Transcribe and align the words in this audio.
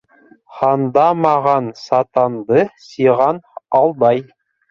Һандамаған 0.59 1.67
сатанды 1.81 2.63
сиған 2.87 3.43
алдай! 3.81 4.25